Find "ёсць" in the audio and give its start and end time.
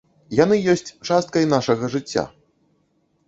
0.73-0.91